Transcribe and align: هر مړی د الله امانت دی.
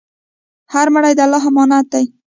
هر 0.73 0.87
مړی 0.95 1.13
د 1.15 1.19
الله 1.25 1.41
امانت 1.49 1.85
دی. 1.93 2.05